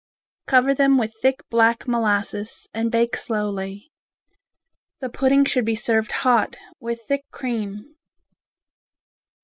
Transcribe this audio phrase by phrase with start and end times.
[0.47, 3.91] Cover them with thick black molasses and bake slowly.
[4.99, 7.85] The pudding should be served hot, with thick cream.